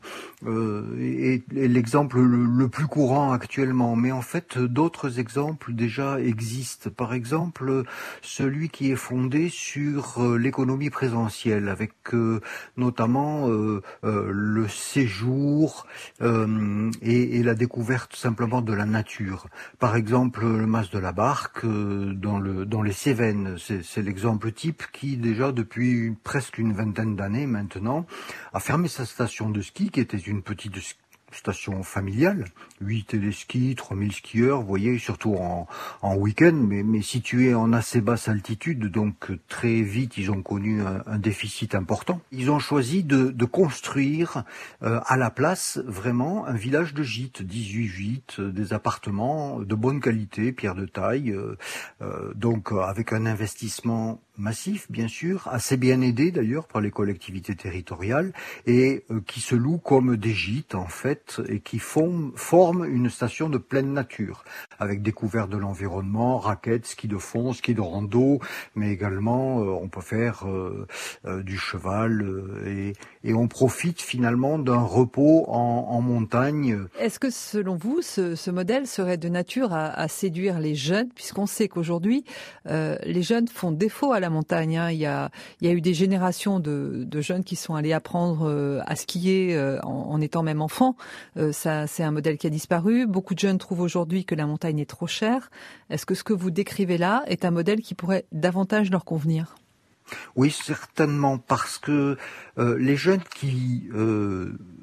euh, 0.47 0.97
est, 0.99 1.43
l'exemple 1.51 2.19
le, 2.19 2.67
plus 2.69 2.87
courant 2.87 3.31
actuellement. 3.33 3.95
Mais 3.97 4.11
en 4.11 4.21
fait, 4.21 4.57
d'autres 4.57 5.19
exemples 5.19 5.73
déjà 5.73 6.19
existent. 6.21 6.89
Par 6.89 7.13
exemple, 7.13 7.83
celui 8.21 8.69
qui 8.69 8.91
est 8.91 8.95
fondé 8.95 9.49
sur 9.49 10.21
l'économie 10.37 10.89
présentielle, 10.89 11.67
avec 11.67 11.91
notamment 12.77 13.47
le 14.01 14.67
séjour 14.67 15.85
et, 16.21 17.39
et 17.39 17.43
la 17.43 17.55
découverte 17.61 18.15
simplement 18.15 18.63
de 18.63 18.73
la 18.73 18.87
nature. 18.87 19.45
Par 19.77 19.95
exemple, 19.95 20.41
le 20.43 20.65
mas 20.65 20.89
de 20.89 20.97
la 20.97 21.11
Barque 21.11 21.63
euh, 21.63 22.11
dans, 22.15 22.39
le, 22.39 22.65
dans 22.65 22.81
les 22.81 22.91
Cévennes, 22.91 23.57
c'est 23.59 24.01
l'exemple 24.01 24.51
type 24.51 24.81
qui 24.91 25.15
déjà 25.15 25.51
depuis 25.51 26.17
presque 26.23 26.57
une 26.57 26.73
vingtaine 26.73 27.15
d'années 27.15 27.45
maintenant 27.45 28.07
a 28.51 28.59
fermé 28.59 28.87
sa 28.87 29.05
station 29.05 29.51
de 29.51 29.61
ski 29.61 29.91
qui 29.91 29.99
était 29.99 30.17
une 30.17 30.41
petite 30.41 30.73
station 31.31 31.83
familiale, 31.83 32.45
8 32.81 33.03
téléskis, 33.05 33.75
3000 33.75 34.11
skieurs, 34.11 34.61
vous 34.61 34.67
voyez, 34.67 34.97
surtout 34.97 35.35
en, 35.35 35.67
en 36.01 36.15
week-end, 36.15 36.53
mais, 36.53 36.83
mais 36.83 37.01
situés 37.01 37.53
en 37.53 37.73
assez 37.73 38.01
basse 38.01 38.27
altitude, 38.27 38.87
donc 38.91 39.31
très 39.47 39.81
vite 39.81 40.17
ils 40.17 40.31
ont 40.31 40.41
connu 40.41 40.81
un, 40.81 41.17
déficit 41.17 41.75
important. 41.75 42.21
Ils 42.31 42.49
ont 42.49 42.59
choisi 42.59 43.03
de, 43.03 43.29
de 43.29 43.45
construire 43.45 44.43
euh, 44.81 44.99
à 45.05 45.17
la 45.17 45.29
place 45.29 45.79
vraiment 45.85 46.45
un 46.47 46.53
village 46.53 46.93
de 46.93 47.03
gîtes, 47.03 47.43
18 47.43 47.87
gîtes, 47.87 48.41
des 48.41 48.73
appartements 48.73 49.59
de 49.59 49.75
bonne 49.75 49.99
qualité, 49.99 50.51
pierre 50.51 50.75
de 50.75 50.85
taille, 50.85 51.31
euh, 51.31 51.57
euh 52.01 52.33
donc 52.35 52.71
avec 52.71 53.13
un 53.13 53.25
investissement 53.25 54.21
massif, 54.37 54.89
bien 54.89 55.07
sûr, 55.07 55.47
assez 55.51 55.77
bien 55.77 56.01
aidé 56.01 56.31
d'ailleurs 56.31 56.65
par 56.65 56.81
les 56.81 56.91
collectivités 56.91 57.55
territoriales, 57.55 58.31
et 58.65 59.03
euh, 59.11 59.21
qui 59.25 59.39
se 59.39 59.55
louent 59.55 59.77
comme 59.77 60.17
des 60.17 60.33
gîtes 60.33 60.75
en 60.75 60.87
fait, 60.87 61.41
et 61.47 61.59
qui 61.59 61.79
forment 61.79 62.85
une 62.85 63.09
station 63.09 63.49
de 63.49 63.57
pleine 63.57 63.93
nature, 63.93 64.43
avec 64.79 65.01
découverte 65.01 65.49
de 65.49 65.57
l'environnement, 65.57 66.39
raquettes, 66.39 66.85
ski 66.85 67.07
de 67.07 67.17
fond, 67.17 67.53
ski 67.53 67.73
de 67.73 67.81
rando, 67.81 68.39
mais 68.75 68.91
également 68.91 69.61
euh, 69.61 69.79
on 69.81 69.89
peut 69.89 70.01
faire 70.01 70.47
euh, 70.47 70.87
du 71.43 71.57
cheval, 71.57 72.25
et, 72.65 72.93
on 73.33 73.47
profite 73.47 74.01
finalement 74.01 74.59
d'un 74.59 74.81
repos 74.81 75.45
en, 75.47 76.01
montagne. 76.01 76.79
Est-ce 76.99 77.19
que 77.19 77.29
selon 77.29 77.75
vous, 77.75 78.01
ce, 78.01 78.35
ce, 78.35 78.49
modèle 78.51 78.87
serait 78.87 79.17
de 79.17 79.29
nature 79.29 79.73
à, 79.73 79.87
à 79.87 80.07
séduire 80.07 80.59
les 80.59 80.75
jeunes, 80.75 81.09
puisqu'on 81.09 81.45
sait 81.45 81.67
qu'aujourd'hui, 81.67 82.25
les 82.65 83.23
jeunes 83.23 83.47
font 83.47 83.71
défaut 83.71 84.13
à 84.13 84.19
la 84.19 84.29
montagne. 84.31 84.77
Hein. 84.77 84.91
Il, 84.91 84.97
y 84.97 85.05
a, 85.05 85.29
eu 85.61 85.81
des 85.81 85.93
générations 85.93 86.59
de, 86.59 87.07
jeunes 87.21 87.43
qui 87.43 87.55
sont 87.55 87.75
allés 87.75 87.93
apprendre 87.93 88.49
euh, 88.49 88.79
à 88.85 88.95
skier 88.95 89.55
euh, 89.55 89.79
en, 89.81 90.19
étant 90.21 90.43
même 90.43 90.61
enfant. 90.61 90.95
Euh, 91.37 91.51
ça, 91.51 91.87
c'est 91.87 92.03
un 92.03 92.11
modèle 92.11 92.37
qui 92.37 92.47
a 92.47 92.49
disparu. 92.49 93.05
Beaucoup 93.05 93.33
de 93.33 93.39
jeunes 93.39 93.57
trouvent 93.57 93.81
aujourd'hui 93.81 94.25
que 94.25 94.35
la 94.35 94.47
montagne 94.47 94.79
est 94.79 94.89
trop 94.89 95.07
chère. 95.07 95.51
Est-ce 95.89 96.05
que 96.05 96.15
ce 96.15 96.23
que 96.23 96.33
vous 96.33 96.51
décrivez 96.51 96.97
là 96.97 97.23
est 97.27 97.45
un 97.45 97.51
modèle 97.51 97.81
qui 97.81 97.93
pourrait 97.93 98.25
davantage 98.31 98.89
leur 98.89 99.05
convenir? 99.05 99.55
Oui, 100.35 100.51
certainement, 100.51 101.37
parce 101.37 101.77
que 101.77 102.17
les 102.57 102.97
jeunes 102.97 103.23
qui 103.33 103.87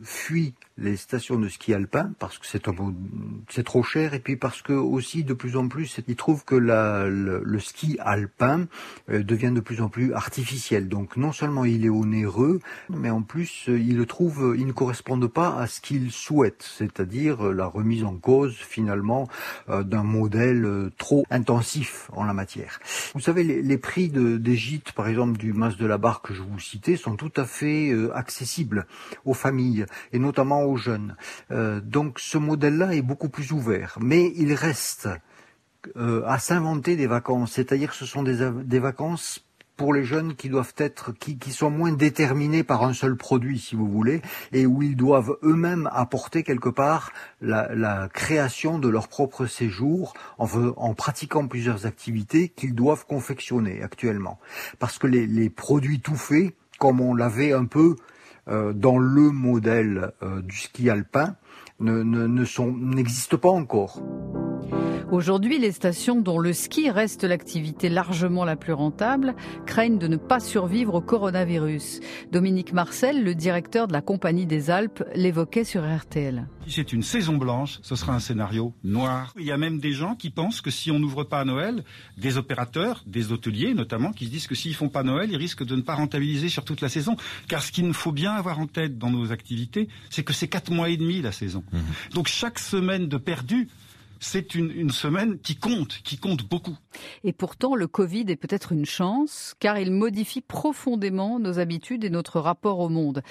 fuient 0.02 0.54
les 0.76 0.96
stations 0.96 1.38
de 1.38 1.48
ski 1.48 1.74
alpin 1.74 2.12
parce 2.18 2.38
que 2.38 2.46
c'est 2.46 3.64
trop 3.64 3.82
cher 3.82 4.14
et 4.14 4.20
puis 4.20 4.36
parce 4.36 4.62
que 4.62 4.72
aussi 4.72 5.24
de 5.24 5.34
plus 5.34 5.56
en 5.56 5.68
plus 5.68 6.00
ils 6.06 6.16
trouvent 6.16 6.44
que 6.44 6.54
la, 6.54 7.08
le, 7.08 7.58
ski 7.58 7.98
alpin 8.00 8.66
euh, 9.10 9.22
devient 9.22 9.50
de 9.52 9.60
plus 9.60 9.80
en 9.80 9.88
plus 9.88 10.12
artificiel. 10.14 10.88
Donc 10.88 11.16
non 11.16 11.32
seulement 11.32 11.64
il 11.64 11.84
est 11.84 11.90
onéreux, 11.90 12.60
mais 12.88 13.10
en 13.10 13.22
plus 13.22 13.68
euh, 13.68 13.78
ils 13.78 13.96
le 13.96 14.06
trouvent, 14.06 14.54
ils 14.56 14.66
ne 14.66 14.72
correspondent 14.72 15.26
pas 15.26 15.58
à 15.58 15.66
ce 15.66 15.80
qu'ils 15.80 16.12
souhaitent, 16.12 16.62
c'est-à-dire 16.78 17.42
la 17.52 17.66
remise 17.66 18.04
en 18.04 18.16
cause 18.16 18.54
finalement 18.54 19.28
d'un 19.68 20.02
modèle 20.02 20.90
trop 20.96 21.24
intensif 21.30 22.08
en 22.12 22.24
la 22.24 22.32
matière. 22.32 22.78
Vous 23.14 23.20
savez 23.20 23.42
les, 23.42 23.62
les 23.62 23.78
prix 23.78 24.08
de, 24.08 24.36
des 24.36 24.56
gîtes 24.56 24.92
par 24.92 25.08
exemple 25.08 25.38
du 25.38 25.52
Mas 25.52 25.76
de 25.76 25.86
la 25.86 25.98
Barre 25.98 26.22
que 26.22 26.34
je 26.34 26.42
vous 26.42 26.58
citais 26.60 26.96
sont 26.96 27.16
tout 27.16 27.32
à 27.36 27.44
fait 27.44 27.92
accessibles 28.14 28.86
aux 29.24 29.34
familles 29.34 29.86
et 30.12 30.18
notamment 30.18 30.64
aux 30.64 30.76
jeunes. 30.76 31.16
Euh, 31.50 31.80
donc 31.80 32.18
ce 32.18 32.38
modèle-là 32.38 32.94
est 32.94 33.02
beaucoup 33.02 33.28
plus 33.28 33.52
ouvert, 33.52 33.98
mais 34.00 34.32
il 34.36 34.52
reste 34.54 35.08
euh, 35.96 36.22
à 36.26 36.38
s'inventer 36.38 36.96
des 36.96 37.06
vacances, 37.06 37.52
c'est-à-dire 37.52 37.94
ce 37.94 38.04
sont 38.04 38.22
des, 38.22 38.50
des, 38.64 38.78
vacances 38.80 39.44
pour 39.76 39.94
les 39.94 40.02
jeunes 40.02 40.34
qui 40.34 40.48
doivent 40.48 40.74
être, 40.76 41.12
qui, 41.12 41.38
qui, 41.38 41.52
sont 41.52 41.70
moins 41.70 41.92
déterminés 41.92 42.64
par 42.64 42.82
un 42.82 42.92
seul 42.92 43.16
produit, 43.16 43.60
si 43.60 43.76
vous 43.76 43.88
voulez, 43.88 44.20
et 44.52 44.66
où 44.66 44.82
ils 44.82 44.96
doivent 44.96 45.38
eux-mêmes 45.44 45.88
apporter 45.92 46.42
quelque 46.42 46.68
part 46.68 47.12
la, 47.40 47.72
la, 47.74 48.08
création 48.08 48.80
de 48.80 48.88
leur 48.88 49.06
propre 49.06 49.46
séjour 49.46 50.14
en, 50.38 50.48
en 50.76 50.94
pratiquant 50.94 51.46
plusieurs 51.46 51.86
activités 51.86 52.48
qu'ils 52.48 52.74
doivent 52.74 53.06
confectionner 53.06 53.82
actuellement. 53.82 54.40
Parce 54.80 54.98
que 54.98 55.06
les, 55.06 55.28
les 55.28 55.48
produits 55.48 56.00
tout 56.00 56.16
faits, 56.16 56.54
comme 56.80 57.00
on 57.00 57.14
l'avait 57.14 57.52
un 57.52 57.64
peu 57.64 57.94
dans 58.72 58.98
le 58.98 59.30
modèle 59.30 60.12
euh, 60.22 60.40
du 60.42 60.56
ski 60.56 60.90
alpin 60.90 61.36
ne, 61.80 62.02
ne, 62.02 62.26
ne 62.26 62.44
pas 63.36 63.50
encore. 63.50 64.00
Aujourd'hui, 65.10 65.58
les 65.58 65.72
stations 65.72 66.20
dont 66.20 66.38
le 66.38 66.52
ski 66.52 66.90
reste 66.90 67.24
l'activité 67.24 67.88
largement 67.88 68.44
la 68.44 68.56
plus 68.56 68.74
rentable 68.74 69.34
craignent 69.64 69.98
de 69.98 70.06
ne 70.06 70.16
pas 70.16 70.38
survivre 70.38 70.96
au 70.96 71.00
coronavirus. 71.00 72.00
Dominique 72.30 72.74
Marcel, 72.74 73.24
le 73.24 73.34
directeur 73.34 73.88
de 73.88 73.94
la 73.94 74.02
Compagnie 74.02 74.44
des 74.44 74.68
Alpes, 74.68 75.02
l'évoquait 75.14 75.64
sur 75.64 75.82
RTL. 75.82 76.46
Si 76.66 76.74
c'est 76.74 76.92
une 76.92 77.02
saison 77.02 77.38
blanche, 77.38 77.78
ce 77.80 77.96
sera 77.96 78.14
un 78.14 78.18
scénario 78.18 78.74
noir. 78.84 79.32
Il 79.38 79.46
y 79.46 79.50
a 79.50 79.56
même 79.56 79.78
des 79.78 79.92
gens 79.92 80.14
qui 80.14 80.28
pensent 80.28 80.60
que 80.60 80.70
si 80.70 80.90
on 80.90 80.98
n'ouvre 80.98 81.24
pas 81.24 81.40
à 81.40 81.46
Noël, 81.46 81.84
des 82.18 82.36
opérateurs, 82.36 83.02
des 83.06 83.32
hôteliers 83.32 83.72
notamment, 83.72 84.12
qui 84.12 84.26
se 84.26 84.30
disent 84.30 84.46
que 84.46 84.54
s'ils 84.54 84.74
font 84.74 84.90
pas 84.90 85.04
Noël, 85.04 85.30
ils 85.30 85.38
risquent 85.38 85.64
de 85.64 85.74
ne 85.74 85.80
pas 85.80 85.94
rentabiliser 85.94 86.50
sur 86.50 86.66
toute 86.66 86.82
la 86.82 86.90
saison. 86.90 87.16
Car 87.48 87.62
ce 87.62 87.72
qu'il 87.72 87.90
faut 87.94 88.12
bien 88.12 88.32
avoir 88.32 88.60
en 88.60 88.66
tête 88.66 88.98
dans 88.98 89.10
nos 89.10 89.32
activités, 89.32 89.88
c'est 90.10 90.22
que 90.22 90.34
c'est 90.34 90.48
quatre 90.48 90.70
mois 90.70 90.90
et 90.90 90.98
demi 90.98 91.22
la 91.22 91.32
saison. 91.32 91.64
Mmh. 91.72 91.78
Donc 92.14 92.28
chaque 92.28 92.58
semaine 92.58 93.08
de 93.08 93.16
perdu, 93.16 93.68
c'est 94.20 94.54
une, 94.54 94.90
semaine 94.90 95.38
qui 95.38 95.56
compte, 95.56 96.00
qui 96.02 96.18
compte 96.18 96.48
beaucoup. 96.48 96.76
Et 97.24 97.32
pourtant, 97.32 97.74
le 97.74 97.86
Covid 97.86 98.24
est 98.28 98.36
peut-être 98.36 98.72
une 98.72 98.86
chance, 98.86 99.54
car 99.60 99.78
il 99.78 99.92
modifie 99.92 100.40
profondément 100.40 101.38
nos 101.38 101.58
habitudes 101.58 102.04
et 102.04 102.10
notre 102.10 102.40
rapport 102.40 102.80
au 102.80 102.88
monde. 102.88 103.22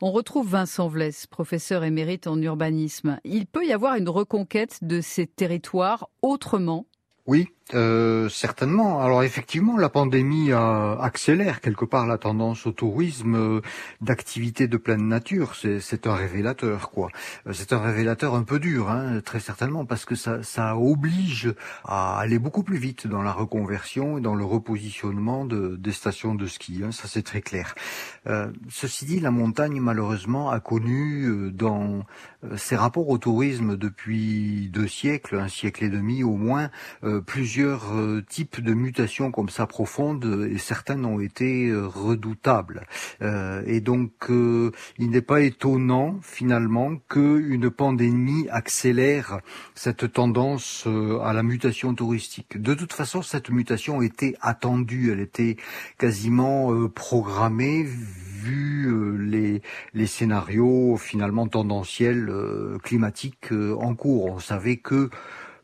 On 0.00 0.12
retrouve 0.12 0.50
Vincent 0.50 0.88
Vlès, 0.88 1.26
professeur 1.26 1.84
émérite 1.84 2.26
en 2.26 2.40
urbanisme. 2.40 3.18
Il 3.24 3.46
peut 3.46 3.66
y 3.66 3.72
avoir 3.72 3.96
une 3.96 4.08
reconquête 4.08 4.78
de 4.82 5.00
ces 5.00 5.26
territoires 5.26 6.08
autrement? 6.22 6.86
Oui, 7.26 7.48
euh, 7.74 8.28
certainement. 8.28 9.00
Alors 9.02 9.24
effectivement, 9.24 9.76
la 9.76 9.88
pandémie 9.88 10.52
accélère 10.52 11.60
quelque 11.60 11.84
part 11.84 12.06
la 12.06 12.16
tendance 12.16 12.64
au 12.64 12.70
tourisme 12.70 13.34
euh, 13.34 13.60
d'activité 14.00 14.68
de 14.68 14.76
pleine 14.76 15.08
nature. 15.08 15.56
C'est 15.56 16.06
un 16.06 16.14
révélateur, 16.14 16.90
quoi. 16.90 17.10
Euh, 17.48 17.52
c'est 17.52 17.72
un 17.72 17.80
révélateur 17.80 18.36
un 18.36 18.44
peu 18.44 18.60
dur, 18.60 18.88
hein, 18.88 19.20
très 19.24 19.40
certainement, 19.40 19.84
parce 19.84 20.04
que 20.04 20.14
ça, 20.14 20.76
oblige 20.76 21.52
à 21.84 22.18
aller 22.18 22.38
beaucoup 22.38 22.62
plus 22.62 22.78
vite 22.78 23.08
dans 23.08 23.22
la 23.22 23.32
reconversion 23.32 24.18
et 24.18 24.20
dans 24.20 24.36
le 24.36 24.44
repositionnement 24.44 25.44
de, 25.44 25.74
des 25.74 25.92
stations 25.92 26.36
de 26.36 26.46
ski. 26.46 26.82
Hein, 26.84 26.92
ça, 26.92 27.08
c'est 27.08 27.22
très 27.22 27.40
clair. 27.40 27.74
Euh, 28.28 28.46
ceci 28.68 29.06
dit, 29.06 29.18
la 29.18 29.32
montagne, 29.32 29.80
malheureusement, 29.80 30.50
a 30.50 30.60
connu 30.60 31.50
dans 31.50 32.04
ses 32.56 32.76
rapports 32.76 33.08
au 33.08 33.18
tourisme 33.18 33.76
depuis 33.76 34.68
deux 34.72 34.86
siècles, 34.86 35.36
un 35.36 35.48
siècle 35.48 35.82
et 35.82 35.88
demi 35.88 36.22
au 36.22 36.36
moins, 36.36 36.70
plusieurs 37.26 37.55
plusieurs 37.56 37.96
euh, 37.96 38.22
types 38.28 38.60
de 38.60 38.74
mutations 38.74 39.30
comme 39.30 39.48
ça 39.48 39.66
profondes 39.66 40.46
et 40.52 40.58
certaines 40.58 41.06
ont 41.06 41.20
été 41.20 41.68
euh, 41.68 41.86
redoutables. 41.86 42.82
Euh, 43.22 43.62
et 43.64 43.80
donc, 43.80 44.10
il 44.28 45.10
n'est 45.10 45.22
pas 45.22 45.40
étonnant 45.40 46.18
finalement 46.20 46.98
qu'une 47.08 47.70
pandémie 47.70 48.46
accélère 48.50 49.40
cette 49.74 50.12
tendance 50.12 50.86
à 51.22 51.32
la 51.32 51.42
mutation 51.42 51.94
touristique. 51.94 52.60
De 52.60 52.74
toute 52.74 52.92
façon, 52.92 53.22
cette 53.22 53.48
mutation 53.48 54.02
était 54.02 54.34
attendue, 54.42 55.10
elle 55.10 55.20
était 55.20 55.56
quasiment 55.96 56.88
programmée 56.88 57.84
vu 57.84 59.18
les, 59.18 59.62
les 59.94 60.06
scénarios 60.06 60.98
finalement 60.98 61.48
tendanciels 61.48 62.30
climatiques 62.82 63.52
en 63.52 63.94
cours. 63.94 64.26
On 64.26 64.40
savait 64.40 64.76
que 64.76 65.08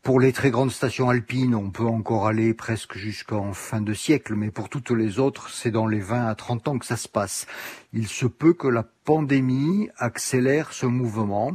pour 0.02 0.18
les 0.18 0.32
très 0.32 0.50
grandes 0.50 0.73
stations 0.73 1.11
alpines, 1.11 1.54
on 1.54 1.71
peut 1.71 1.87
encore 1.87 2.26
aller 2.26 2.54
presque 2.54 2.97
jusqu'en 2.97 3.52
fin 3.52 3.80
de 3.80 3.94
siècle, 3.94 4.35
mais 4.35 4.50
pour 4.50 4.68
toutes 4.68 4.90
les 4.90 5.21
autres, 5.21 5.50
c'est 5.50 5.71
dans 5.71 5.87
les 5.87 6.00
20 6.00 6.26
à 6.26 6.35
30 6.35 6.68
ans 6.68 6.78
que 6.78 6.87
ça 6.87 6.97
se 6.97 7.09
passe. 7.09 7.47
Il 7.92 8.09
se 8.09 8.26
peut 8.26 8.52
que 8.52 8.66
la 8.66 8.82
pandémie 9.04 9.88
accélère 9.97 10.73
ce 10.73 10.87
mouvement, 10.87 11.52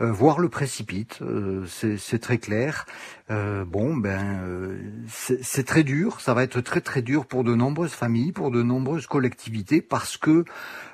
euh, 0.00 0.10
voire 0.10 0.38
le 0.38 0.48
précipite, 0.48 1.20
euh, 1.22 1.64
c'est 1.66 2.18
très 2.18 2.38
clair. 2.38 2.86
Euh, 3.30 3.64
bon, 3.64 3.96
ben, 3.96 4.76
c'est 5.06 5.66
très 5.66 5.84
dur, 5.84 6.20
ça 6.20 6.34
va 6.34 6.42
être 6.42 6.60
très 6.60 6.80
très 6.80 7.02
dur 7.02 7.26
pour 7.26 7.44
de 7.44 7.54
nombreuses 7.54 7.92
familles, 7.92 8.32
pour 8.32 8.50
de 8.50 8.62
nombreuses 8.62 9.06
collectivités, 9.06 9.80
parce 9.82 10.16
que 10.16 10.44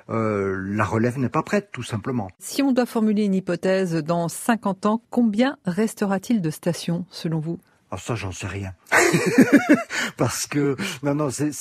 la 0.07 0.83
relève 0.83 1.17
n'est 1.17 1.29
pas 1.29 1.41
prête, 1.41 1.69
tout 1.71 1.83
simplement. 1.83 2.29
Si 2.37 2.61
on 2.61 2.71
doit 2.71 2.85
formuler 2.85 3.23
une 3.23 3.33
hypothèse, 3.33 3.95
dans 3.95 4.27
50 4.27 4.85
ans, 4.85 5.01
combien 5.09 5.57
restera-t-il 5.65 6.41
de 6.41 6.49
stations, 6.51 7.05
selon 7.09 7.39
vous? 7.39 7.59
Ah, 7.91 7.97
ça, 7.97 8.15
j'en 8.15 8.31
sais 8.31 8.47
rien. 8.47 8.73
Parce 10.17 10.47
que, 10.47 10.75
non, 11.03 11.15
non, 11.15 11.29
c'est, 11.29 11.51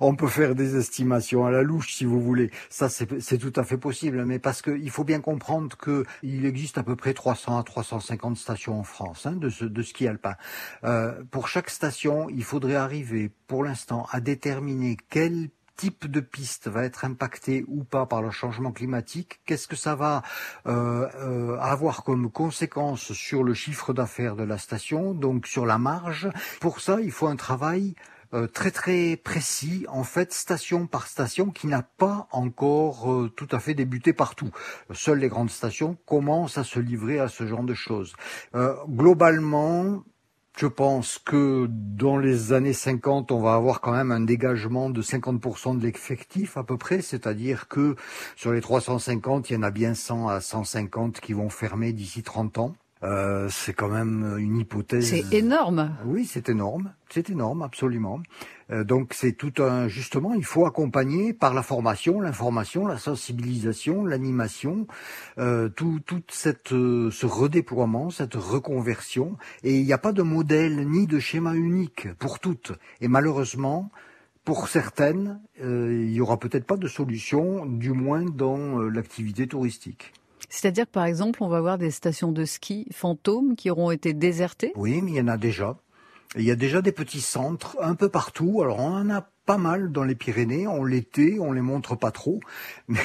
on 0.00 0.16
peut 0.16 0.26
faire 0.26 0.54
des 0.54 0.76
estimations 0.76 1.44
à 1.44 1.50
la 1.50 1.62
louche, 1.62 1.94
si 1.94 2.04
vous 2.04 2.20
voulez. 2.20 2.50
Ça, 2.70 2.88
c'est 2.88 3.38
tout 3.38 3.52
à 3.56 3.62
fait 3.62 3.76
possible. 3.76 4.24
Mais 4.24 4.38
parce 4.38 4.62
qu'il 4.62 4.90
faut 4.90 5.04
bien 5.04 5.20
comprendre 5.20 5.76
qu'il 5.76 6.46
existe 6.46 6.78
à 6.78 6.82
peu 6.82 6.96
près 6.96 7.14
300 7.14 7.58
à 7.58 7.62
350 7.62 8.36
stations 8.36 8.78
en 8.78 8.82
France 8.84 9.26
hein, 9.26 9.32
de, 9.32 9.50
de 9.66 9.82
ski 9.82 10.08
alpin. 10.08 10.34
Euh, 10.84 11.22
pour 11.30 11.48
chaque 11.48 11.70
station, 11.70 12.28
il 12.30 12.44
faudrait 12.44 12.76
arriver, 12.76 13.30
pour 13.46 13.62
l'instant, 13.62 14.06
à 14.10 14.20
déterminer 14.20 14.96
quelle 15.10 15.50
type 15.76 16.06
de 16.06 16.20
piste 16.20 16.68
va 16.68 16.84
être 16.84 17.04
impacté 17.04 17.64
ou 17.68 17.84
pas 17.84 18.06
par 18.06 18.22
le 18.22 18.30
changement 18.30 18.72
climatique, 18.72 19.40
qu'est-ce 19.44 19.68
que 19.68 19.76
ça 19.76 19.94
va 19.94 20.22
euh, 20.66 21.06
euh, 21.16 21.58
avoir 21.58 22.02
comme 22.02 22.30
conséquence 22.30 23.12
sur 23.12 23.44
le 23.44 23.54
chiffre 23.54 23.92
d'affaires 23.92 24.36
de 24.36 24.44
la 24.44 24.58
station, 24.58 25.14
donc 25.14 25.46
sur 25.46 25.66
la 25.66 25.78
marge? 25.78 26.30
Pour 26.60 26.80
ça, 26.80 27.00
il 27.00 27.12
faut 27.12 27.26
un 27.26 27.36
travail 27.36 27.94
euh, 28.34 28.46
très 28.48 28.70
très 28.70 29.16
précis, 29.16 29.86
en 29.88 30.02
fait, 30.02 30.32
station 30.32 30.86
par 30.86 31.06
station, 31.06 31.50
qui 31.50 31.66
n'a 31.66 31.82
pas 31.82 32.26
encore 32.32 33.08
tout 33.36 33.48
à 33.52 33.60
fait 33.60 33.74
débuté 33.74 34.12
partout. 34.12 34.50
Seules 34.92 35.18
les 35.18 35.28
grandes 35.28 35.50
stations 35.50 35.96
commencent 36.06 36.58
à 36.58 36.64
se 36.64 36.80
livrer 36.80 37.20
à 37.20 37.28
ce 37.28 37.46
genre 37.46 37.64
de 37.64 37.74
choses. 37.74 38.14
globalement, 38.88 40.02
je 40.56 40.66
pense 40.66 41.18
que 41.18 41.68
dans 41.70 42.16
les 42.16 42.54
années 42.54 42.72
50, 42.72 43.30
on 43.30 43.40
va 43.40 43.54
avoir 43.54 43.82
quand 43.82 43.92
même 43.92 44.10
un 44.10 44.20
dégagement 44.20 44.88
de 44.88 45.02
50% 45.02 45.78
de 45.78 45.82
l'effectif 45.82 46.56
à 46.56 46.64
peu 46.64 46.78
près, 46.78 47.02
c'est-à-dire 47.02 47.68
que 47.68 47.94
sur 48.36 48.52
les 48.52 48.62
350, 48.62 49.50
il 49.50 49.52
y 49.52 49.56
en 49.56 49.62
a 49.62 49.70
bien 49.70 49.94
100 49.94 50.28
à 50.28 50.40
150 50.40 51.20
qui 51.20 51.34
vont 51.34 51.50
fermer 51.50 51.92
d'ici 51.92 52.22
30 52.22 52.56
ans. 52.58 52.74
Euh, 53.06 53.48
c'est 53.50 53.72
quand 53.72 53.88
même 53.88 54.36
une 54.38 54.58
hypothèse. 54.58 55.08
C'est 55.08 55.32
énorme. 55.32 55.96
Oui, 56.04 56.26
c'est 56.26 56.48
énorme. 56.48 56.92
C'est 57.08 57.30
énorme, 57.30 57.62
absolument. 57.62 58.20
Euh, 58.72 58.82
donc 58.82 59.14
c'est 59.14 59.32
tout 59.32 59.62
un 59.62 59.86
justement, 59.86 60.34
il 60.34 60.44
faut 60.44 60.66
accompagner 60.66 61.32
par 61.32 61.54
la 61.54 61.62
formation, 61.62 62.20
l'information, 62.20 62.86
la 62.86 62.98
sensibilisation, 62.98 64.04
l'animation, 64.04 64.88
euh, 65.38 65.68
tout, 65.68 66.00
toute 66.04 66.32
cette 66.32 66.72
euh, 66.72 67.10
ce 67.12 67.26
redéploiement, 67.26 68.10
cette 68.10 68.34
reconversion. 68.34 69.36
Et 69.62 69.76
il 69.76 69.84
n'y 69.84 69.92
a 69.92 69.98
pas 69.98 70.12
de 70.12 70.22
modèle 70.22 70.88
ni 70.88 71.06
de 71.06 71.20
schéma 71.20 71.54
unique 71.54 72.12
pour 72.18 72.40
toutes. 72.40 72.72
Et 73.00 73.08
malheureusement, 73.08 73.90
pour 74.44 74.68
certaines, 74.68 75.40
il 75.60 76.12
y 76.12 76.20
aura 76.20 76.38
peut-être 76.38 76.66
pas 76.66 76.76
de 76.76 76.86
solution, 76.86 77.66
du 77.66 77.90
moins 77.90 78.22
dans 78.22 78.78
l'activité 78.78 79.48
touristique. 79.48 80.12
C'est-à-dire 80.48 80.86
que 80.86 80.90
par 80.90 81.04
exemple, 81.04 81.42
on 81.42 81.48
va 81.48 81.58
avoir 81.58 81.78
des 81.78 81.90
stations 81.90 82.32
de 82.32 82.44
ski 82.44 82.86
fantômes 82.92 83.56
qui 83.56 83.70
auront 83.70 83.90
été 83.90 84.12
désertées? 84.12 84.72
Oui, 84.76 85.00
mais 85.02 85.12
il 85.12 85.16
y 85.16 85.20
en 85.20 85.28
a 85.28 85.36
déjà. 85.36 85.76
Il 86.36 86.42
y 86.42 86.50
a 86.50 86.56
déjà 86.56 86.82
des 86.82 86.92
petits 86.92 87.20
centres 87.20 87.76
un 87.80 87.94
peu 87.94 88.08
partout. 88.08 88.60
Alors 88.62 88.80
on 88.80 88.92
en 88.92 89.10
a 89.10 89.28
pas 89.46 89.58
mal 89.58 89.92
dans 89.92 90.02
les 90.02 90.16
Pyrénées. 90.16 90.66
On 90.66 90.84
l'était, 90.84 91.38
on 91.40 91.52
les 91.52 91.62
montre 91.62 91.94
pas 91.94 92.10
trop, 92.10 92.40
mais 92.88 92.98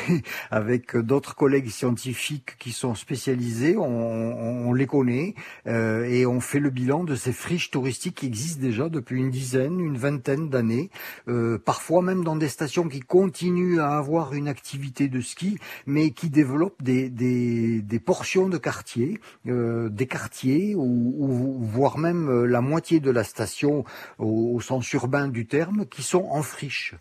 avec 0.49 0.97
d'autres 0.97 1.35
collègues 1.35 1.69
scientifiques 1.69 2.57
qui 2.57 2.71
sont 2.71 2.95
spécialisés, 2.95 3.77
on, 3.77 4.73
les 4.73 4.87
connaît 4.87 5.35
euh, 5.67 6.05
et 6.05 6.25
on 6.25 6.39
fait 6.39 6.59
le 6.59 6.69
bilan 6.69 7.03
de 7.03 7.15
ces 7.15 7.33
friches 7.33 7.71
touristiques 7.71 8.15
qui 8.15 8.25
existent 8.25 8.61
déjà 8.61 8.89
depuis 8.89 9.19
une 9.19 9.29
dizaine, 9.29 9.79
une 9.79 9.97
vingtaine 9.97 10.49
d'années, 10.49 10.89
euh, 11.27 11.57
parfois 11.57 12.01
même 12.01 12.23
dans 12.23 12.35
des 12.35 12.47
stations 12.47 12.87
qui 12.87 13.01
continuent 13.01 13.79
à 13.79 13.97
avoir 13.97 14.33
une 14.33 14.47
activité 14.47 15.07
de 15.07 15.21
ski, 15.21 15.59
mais 15.85 16.11
qui 16.11 16.29
développent 16.29 16.81
des, 16.81 18.01
portions 18.03 18.49
de 18.49 18.57
quartiers, 18.57 19.19
euh, 19.47 19.89
des 19.89 20.07
quartiers 20.07 20.73
ou, 20.75 21.59
voire 21.61 21.97
même 21.97 22.45
la 22.45 22.61
moitié 22.61 22.99
de 22.99 23.11
la 23.11 23.23
station 23.23 23.83
au 24.17 24.59
sens 24.61 24.91
urbain 24.93 25.27
du 25.27 25.45
terme, 25.45 25.85
qui 25.85 26.01
sont 26.01 26.30
en 26.31 26.41
friche 26.41 26.95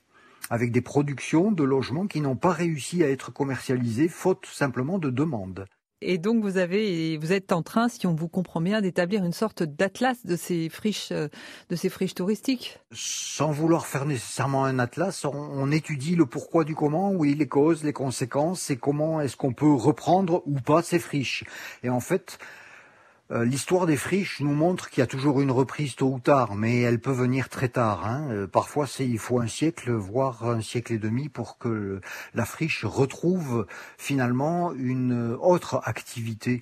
avec 0.51 0.73
des 0.73 0.81
productions 0.81 1.53
de 1.53 1.63
logements 1.63 2.07
qui 2.07 2.21
n'ont 2.21 2.37
pas 2.37 2.53
réussi 2.53 3.05
à 3.05 3.09
être 3.09 3.33
commercialisés 3.33 4.09
faute 4.09 4.47
simplement 4.47 4.99
de 4.99 5.11
demande. 5.11 5.67
Et 6.03 6.17
donc 6.17 6.43
vous 6.43 6.57
avez, 6.57 7.19
vous 7.19 7.33
êtes 7.33 7.53
en 7.53 7.63
train, 7.63 7.91
si 7.91 8.07
on 8.07 8.15
vous 8.15 8.29
comprend 8.29 8.63
bien, 8.63 8.81
d'établir 8.81 9.23
une 9.23 9.35
sorte 9.35 9.63
d'atlas 9.63 10.25
de 10.25 10.35
ces 10.35 10.71
friches, 10.71 11.11
de 11.11 11.77
ces 11.77 11.91
friches 11.91 12.15
touristiques? 12.15 12.79
Sans 12.91 13.51
vouloir 13.51 13.87
faire 13.87 14.07
nécessairement 14.07 14.65
un 14.65 14.79
atlas, 14.79 15.27
on, 15.27 15.35
on, 15.35 15.71
étudie 15.71 16.17
le 16.17 16.25
pourquoi 16.25 16.65
du 16.65 16.75
comment, 16.75 17.13
oui, 17.13 17.35
les 17.35 17.49
causes, 17.49 17.85
les 17.85 17.93
conséquences, 17.93 18.71
et 18.71 18.79
comment 18.79 19.21
est-ce 19.21 19.37
qu'on 19.37 19.53
peut 19.53 19.71
reprendre 19.71 20.43
ou 20.47 20.59
pas 20.59 20.83
ces 20.83 20.99
friches. 20.99 21.45
Et 21.83 21.91
en 21.91 22.01
fait, 22.01 22.39
euh, 22.41 22.60
l'histoire 23.31 23.87
des 23.87 23.97
friches 23.97 24.41
nous 24.41 24.53
montre 24.53 24.91
qu'il 24.91 25.01
y 25.01 25.05
a 25.05 25.07
toujours 25.07 25.41
une 25.41 25.51
reprise 25.51 25.95
tôt 25.95 26.13
ou 26.15 26.19
tard, 26.19 26.57
mais 26.57 26.81
elle 26.81 27.01
peut 27.01 27.13
venir 27.13 27.49
très 27.49 27.69
tard. 27.69 28.07
Hein. 28.07 28.29
Euh, 28.31 28.47
parfois, 28.47 28.87
c'est 28.87 29.07
il 29.07 29.19
faut 29.19 29.41
un 29.41 29.47
siècle, 29.47 29.93
voire 29.93 30.45
un 30.49 30.61
siècle 30.61 30.93
et 30.93 30.99
demi, 30.99 31.29
pour 31.29 31.59
que 31.59 32.01
la 32.35 32.45
friche 32.45 32.85
retrouve 32.85 33.67
finalement 33.99 34.73
une 34.73 35.37
autre 35.41 35.81
activité 35.85 36.61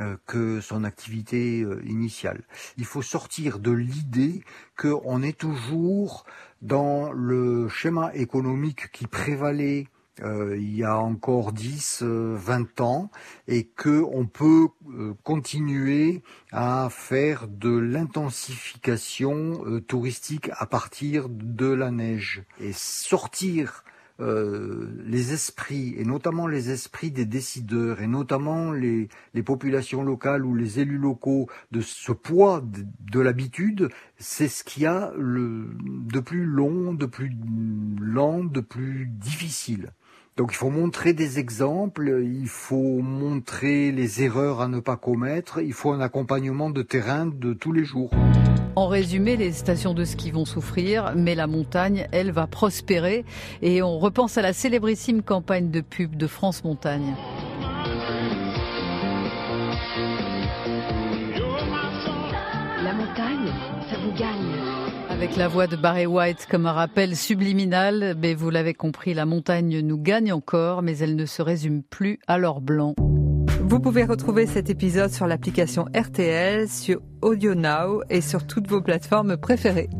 euh, 0.00 0.16
que 0.26 0.60
son 0.60 0.84
activité 0.84 1.64
initiale. 1.84 2.42
Il 2.76 2.84
faut 2.84 3.02
sortir 3.02 3.58
de 3.58 3.70
l'idée 3.70 4.42
qu'on 4.76 5.22
est 5.22 5.38
toujours 5.38 6.24
dans 6.62 7.12
le 7.12 7.68
schéma 7.68 8.10
économique 8.14 8.90
qui 8.90 9.06
prévalait 9.06 9.86
euh, 10.22 10.56
il 10.56 10.74
y 10.74 10.84
a 10.84 10.98
encore 10.98 11.52
10, 11.52 12.02
20 12.02 12.02
euh, 12.02 12.82
ans, 12.82 13.10
et 13.46 13.64
que 13.64 14.02
on 14.12 14.26
peut 14.26 14.68
euh, 14.88 15.14
continuer 15.22 16.22
à 16.52 16.88
faire 16.90 17.48
de 17.48 17.76
l'intensification 17.76 19.80
touristique 19.86 20.50
à 20.56 20.66
partir 20.66 21.28
de 21.28 21.66
la 21.66 21.90
neige 21.90 22.42
et 22.60 22.72
sortir 22.72 23.84
les 24.20 25.32
esprits, 25.32 25.94
et 25.96 26.04
notamment 26.04 26.48
les 26.48 26.70
esprits 26.70 27.12
des 27.12 27.24
décideurs, 27.24 28.00
et 28.00 28.08
notamment 28.08 28.72
les, 28.72 29.08
populations 29.46 30.02
locales 30.02 30.44
ou 30.44 30.56
les 30.56 30.80
élus 30.80 30.98
locaux, 30.98 31.48
de 31.70 31.80
ce 31.80 32.10
poids 32.10 32.60
de, 32.60 32.84
de 33.12 33.20
l'habitude, 33.20 33.90
c'est 34.18 34.48
ce 34.48 34.64
qui 34.64 34.86
a 34.86 35.12
le, 35.16 35.68
de 35.78 36.18
plus 36.18 36.44
long, 36.44 36.92
de 36.92 37.06
plus 37.06 37.30
lent, 38.00 38.42
de 38.42 38.60
plus 38.60 39.06
difficile. 39.06 39.92
Donc 40.38 40.52
il 40.52 40.56
faut 40.56 40.70
montrer 40.70 41.14
des 41.14 41.40
exemples, 41.40 42.22
il 42.24 42.46
faut 42.46 43.00
montrer 43.02 43.90
les 43.90 44.22
erreurs 44.22 44.60
à 44.60 44.68
ne 44.68 44.78
pas 44.78 44.94
commettre, 44.94 45.60
il 45.60 45.72
faut 45.72 45.90
un 45.90 46.00
accompagnement 46.00 46.70
de 46.70 46.82
terrain 46.82 47.26
de 47.26 47.52
tous 47.54 47.72
les 47.72 47.84
jours. 47.84 48.12
En 48.76 48.86
résumé, 48.86 49.36
les 49.36 49.50
stations 49.50 49.94
de 49.94 50.04
ski 50.04 50.30
vont 50.30 50.44
souffrir, 50.44 51.12
mais 51.16 51.34
la 51.34 51.48
montagne, 51.48 52.06
elle, 52.12 52.30
va 52.30 52.46
prospérer. 52.46 53.24
Et 53.62 53.82
on 53.82 53.98
repense 53.98 54.38
à 54.38 54.42
la 54.42 54.52
célébrissime 54.52 55.22
campagne 55.22 55.72
de 55.72 55.80
pub 55.80 56.14
de 56.14 56.28
France 56.28 56.62
Montagne. 56.62 57.16
La 62.84 62.92
montagne, 62.92 63.52
ça 63.90 63.96
vous 64.04 64.12
gagne. 64.16 64.67
Avec 65.18 65.36
la 65.36 65.48
voix 65.48 65.66
de 65.66 65.74
Barry 65.74 66.06
White 66.06 66.46
comme 66.48 66.66
un 66.66 66.72
rappel 66.72 67.16
subliminal, 67.16 68.14
mais 68.22 68.34
vous 68.34 68.50
l'avez 68.50 68.72
compris, 68.72 69.14
la 69.14 69.26
montagne 69.26 69.80
nous 69.80 69.98
gagne 70.00 70.32
encore, 70.32 70.80
mais 70.80 70.98
elle 70.98 71.16
ne 71.16 71.26
se 71.26 71.42
résume 71.42 71.82
plus 71.82 72.20
à 72.28 72.38
l'or 72.38 72.60
blanc. 72.60 72.94
Vous 73.64 73.80
pouvez 73.80 74.04
retrouver 74.04 74.46
cet 74.46 74.70
épisode 74.70 75.10
sur 75.10 75.26
l'application 75.26 75.86
RTL, 75.92 76.68
sur 76.68 77.00
Audio 77.20 77.56
Now 77.56 78.02
et 78.10 78.20
sur 78.20 78.46
toutes 78.46 78.68
vos 78.68 78.80
plateformes 78.80 79.36
préférées. 79.36 79.90